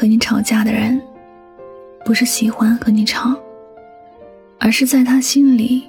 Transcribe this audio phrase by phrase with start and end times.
[0.00, 0.98] 和你吵架的人，
[2.06, 3.36] 不是喜欢和你吵，
[4.58, 5.82] 而是在他心里，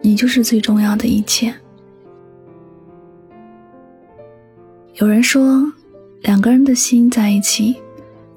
[0.00, 1.54] 你就是最重要的一切。
[4.94, 5.62] 有人说，
[6.22, 7.76] 两个人的心在一起，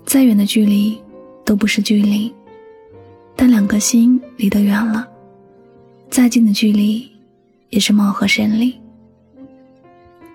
[0.06, 1.02] 再远的距离
[1.44, 2.32] 都不是距离；
[3.36, 5.08] 但两颗心离得远了，
[6.12, 7.12] 再近的距离
[7.70, 8.72] 也是貌合神离。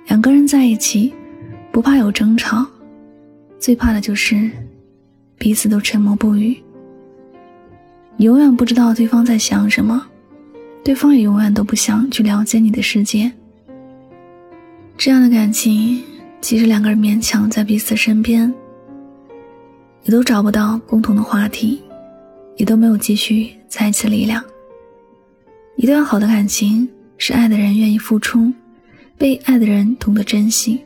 [0.08, 1.14] 两个人在一起，
[1.70, 2.66] 不怕有争吵。
[3.60, 4.50] 最怕的就是
[5.36, 6.56] 彼此都沉默不语，
[8.16, 10.02] 永远不知道对方在想什么，
[10.82, 13.30] 对方也永远都不想去了解你的世界。
[14.96, 16.02] 这样的感情，
[16.40, 18.52] 即使两个人勉强在彼此身边，
[20.04, 21.82] 也都找不到共同的话题，
[22.56, 24.42] 也都没有继续在一起力量。
[25.76, 26.88] 一段好的感情，
[27.18, 28.50] 是爱的人愿意付出，
[29.18, 30.82] 被爱的人懂得珍惜，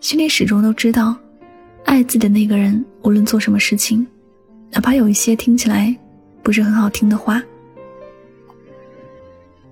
[0.00, 1.14] 心里始终都知道。
[1.86, 4.06] 爱自己的那个人，无论做什么事情，
[4.72, 5.96] 哪怕有一些听起来
[6.42, 7.42] 不是很好听的话，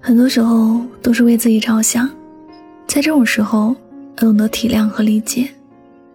[0.01, 2.09] 很多时候都是为自己着想。
[2.87, 3.75] 在这种时候，
[4.17, 5.49] 要懂得体谅和理解，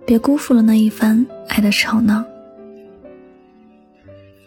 [0.05, 2.23] 别辜负了那一番爱的吵闹。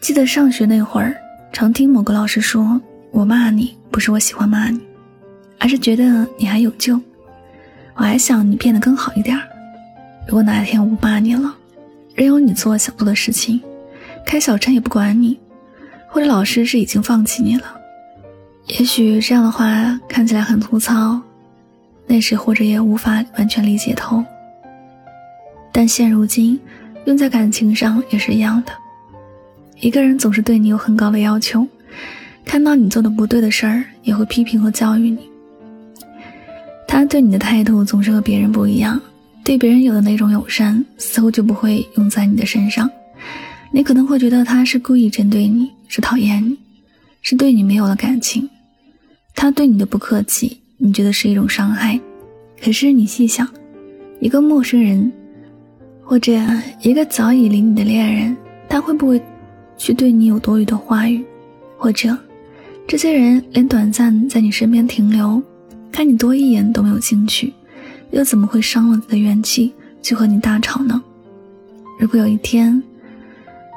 [0.01, 1.15] 记得上学那会儿，
[1.53, 2.81] 常听某个老师说
[3.13, 4.81] ：“我骂你，不是我喜欢骂你，
[5.59, 6.99] 而是觉得你还有救，
[7.95, 9.39] 我还想你变得更好一点。”
[10.27, 11.55] 如果哪一天我不骂你了，
[12.15, 13.61] 任由你做想做的事情，
[14.25, 15.39] 开小差也不管你，
[16.09, 17.65] 或者老师是已经放弃你了，
[18.69, 21.21] 也许这样的话看起来很粗糙，
[22.07, 24.25] 那时或者也无法完全理解透。
[25.73, 26.59] 但现如今
[27.07, 28.73] 用在感情上也是一样的，
[29.81, 31.67] 一个人总是对你有很高的要求，
[32.45, 35.29] 看到你做的不对的事儿也会批评和教育你，
[36.87, 39.01] 他对你的态度总是和别人不一样。
[39.45, 42.89] 对别人有的那种友善，似乎就不会用在你的身上。
[43.73, 46.57] 你可能会觉得他是故意针对你，是讨厌你，
[47.23, 48.49] 是对你没有了感情。
[49.35, 51.99] 他对你的不客气，你觉得是一种伤害。
[52.63, 53.49] 可是你细想，
[54.21, 55.11] 一个陌生人，
[56.05, 56.33] 或者
[56.83, 58.37] 一个早已离你的恋人，
[58.69, 59.21] 他会不会
[59.77, 61.25] 去对你有多余的话语？
[61.77, 62.17] 或者，
[62.87, 65.43] 这些人连短暂在你身边停留，
[65.91, 67.53] 看你多一眼都没有兴趣？
[68.13, 71.03] 又怎么会伤了你的元气去和你大吵呢？
[71.99, 72.83] 如果有一天，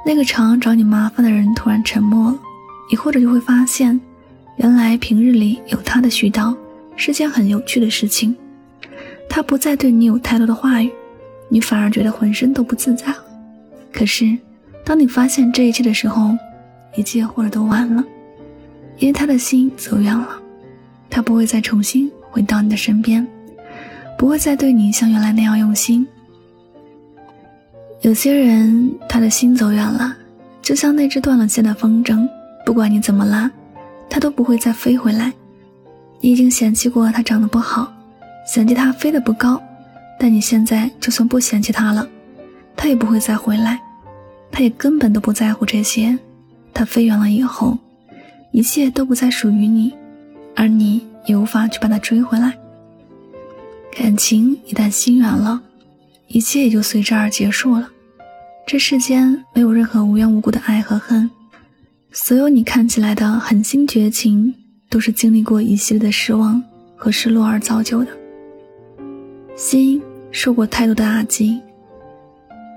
[0.06, 2.40] 那个常找你麻烦的人突然沉默了，
[2.91, 4.00] 你或者就会发现，
[4.57, 6.56] 原来平日里有他的絮叨
[6.96, 8.35] 是件很有趣的事情。
[9.29, 10.91] 他不再对你有太多的话语，
[11.50, 13.17] 你反而觉得浑身都不自在了。
[13.91, 14.38] 可是，
[14.84, 16.38] 当你发现这一切的时候，
[16.96, 18.03] 一切或者都晚了，
[19.00, 20.40] 因为他的心走远了，
[21.09, 23.25] 他不会再重新回到你的身边。
[24.18, 26.06] 不会再对你像原来那样用心。
[28.02, 30.16] 有些人，他的心走远了，
[30.62, 32.28] 就像那只断了线的风筝，
[32.66, 33.50] 不管你怎么拉，
[34.09, 35.34] 它都不会再飞回来。
[36.22, 37.92] 你已经嫌弃过它长得不好，
[38.48, 39.62] 嫌弃它飞得不高，
[40.20, 42.08] 但你现在就算不嫌弃它了，
[42.76, 43.80] 它也不会再回来。
[44.52, 46.18] 它也根本都不在乎这些。
[46.74, 47.78] 它飞远了以后，
[48.52, 49.94] 一切都不再属于你，
[50.56, 52.53] 而你也无法去把它追回来。
[53.95, 55.59] 感情一旦心远了，
[56.28, 57.89] 一切也就随之而结束了。
[58.67, 61.29] 这世间没有任何无缘无故的爱和恨，
[62.11, 64.53] 所有你看起来的狠心绝情，
[64.89, 66.61] 都是经历过一系列的失望
[66.97, 68.11] 和失落而造就的。
[69.55, 71.61] 心受过太多的打击，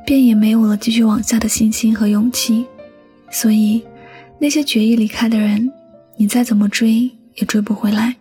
[0.06, 2.64] 便也没有了继续往下的信心和勇气。
[3.28, 3.82] 所以，
[4.38, 5.68] 那些决意离开的人，
[6.16, 8.14] 你再怎么追也追不回来。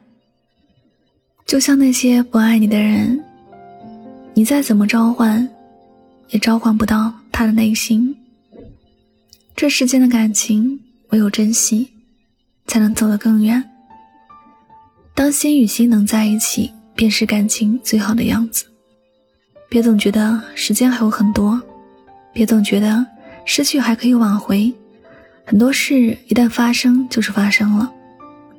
[1.47, 3.23] 就像那些不爱你的人，
[4.33, 5.49] 你再怎么召唤，
[6.27, 8.13] 也召唤不到他的内心。
[9.55, 10.77] 这世间的感情，
[11.11, 11.89] 唯有珍惜，
[12.65, 13.63] 才能走得更远。
[15.15, 18.65] 当心与心能在一起，便是感情最好的样子。
[19.69, 21.61] 别总觉得时间还有很多，
[22.33, 23.05] 别总觉得
[23.45, 24.71] 失去还可以挽回。
[25.45, 27.89] 很多事一旦发生，就是发生了，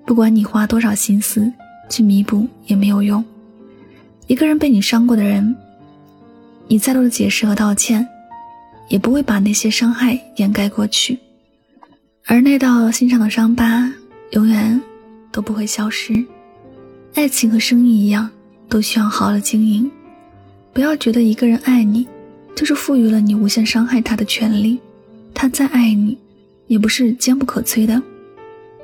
[0.06, 1.52] 不管你花多少心思。
[1.88, 3.24] 去弥补也没有用。
[4.26, 5.56] 一个人被你伤过的人，
[6.66, 8.06] 你再多的解释和道歉，
[8.88, 11.18] 也不会把那些伤害掩盖过去。
[12.26, 13.90] 而那道心上的伤疤，
[14.32, 14.80] 永远
[15.32, 16.24] 都不会消失。
[17.14, 18.28] 爱情和生意一样，
[18.68, 19.90] 都需要好好的经营。
[20.74, 22.06] 不要觉得一个人爱你，
[22.54, 24.78] 就是赋予了你无限伤害他的权利。
[25.32, 26.18] 他再爱你，
[26.66, 28.02] 也不是坚不可摧的，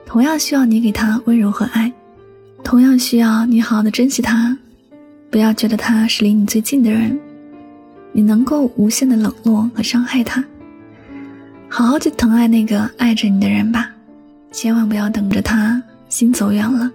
[0.07, 1.93] 同样需要你给他温柔和爱。
[2.65, 4.57] 同样需要你好好的珍惜他，
[5.31, 7.17] 不要觉得他是离你最近的人，
[8.11, 10.43] 你能够无限的冷落和伤害他。
[11.69, 13.91] 好好去疼爱那个爱着你的人吧，
[14.51, 16.91] 千万不要等着他心走远了，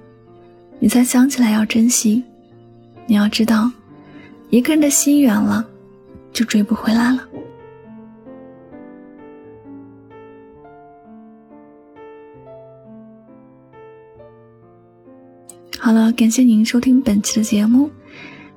[0.79, 2.23] 你才想起来要珍惜。
[3.05, 3.71] 你要知道，
[4.49, 5.63] 一个人的心远了，
[6.33, 7.28] 就追不回来了。
[15.89, 17.89] 好了，感谢您收听本期的节目，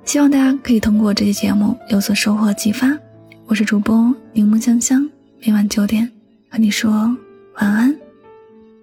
[0.04, 2.94] 希望大家可以通过这期节目有所收获启发。
[3.46, 5.08] 我是主播柠檬香香，
[5.40, 6.06] 每晚九点
[6.50, 6.92] 和你说
[7.54, 7.96] 晚安，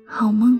[0.03, 0.59] 好梦。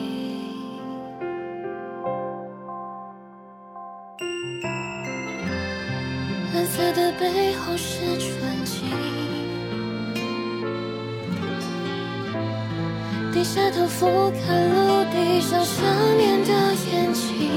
[6.93, 8.29] 的背后是纯
[8.65, 8.89] 净，
[13.31, 14.39] 低下头俯瞰
[14.69, 15.83] 陆地上想
[16.17, 16.51] 念的
[16.91, 17.49] 眼睛。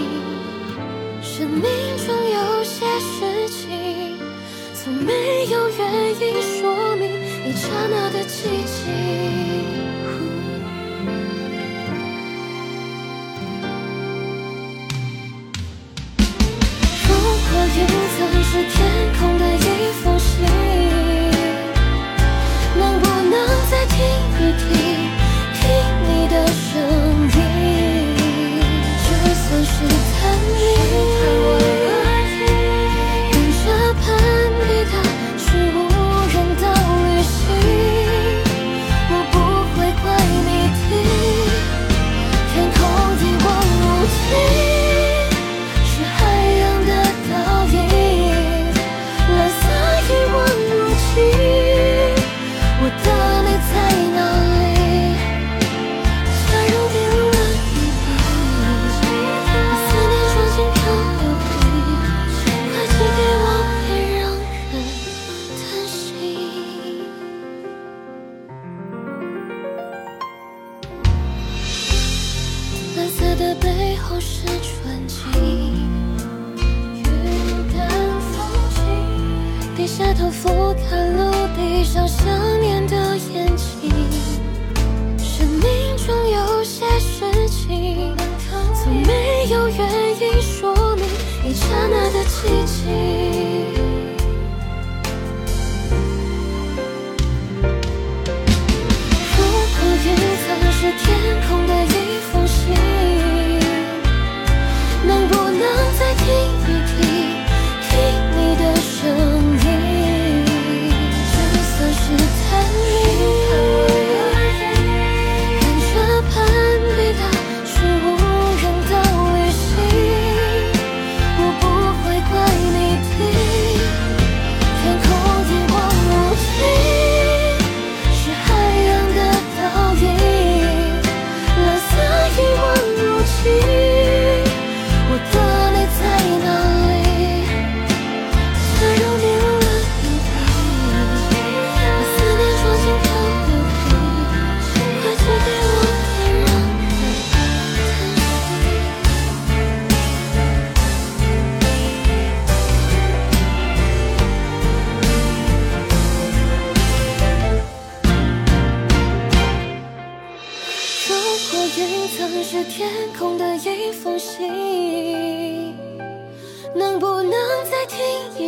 [1.22, 1.62] 生命
[2.06, 4.18] 中有些事情，
[4.74, 5.80] 从没有原
[6.20, 7.08] 因说明
[7.46, 8.34] 一刹那的寂
[8.64, 8.74] 静。
[17.76, 18.74] 云层是天
[73.64, 75.16] 最后是纯净，
[76.98, 77.02] 雨
[77.72, 77.88] 干
[78.20, 78.34] 风
[78.74, 82.26] 停低下头俯瞰陆地上想
[82.60, 83.90] 念的眼睛，
[85.16, 88.14] 生命中有些事情，
[88.74, 89.80] 从没有原
[90.20, 91.06] 因说明
[91.42, 93.13] 一刹那的寂静。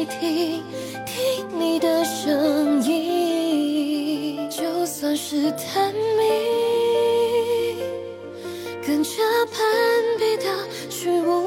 [0.05, 0.63] 听，
[1.07, 4.49] 听你的声音？
[4.51, 6.23] 就算是探秘，
[8.87, 9.11] 跟着
[9.53, 9.57] 攀
[10.19, 10.45] 比的
[10.89, 11.46] 去无